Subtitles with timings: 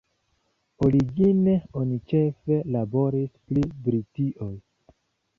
[0.85, 4.49] Origine oni ĉefe laboris pri Britio.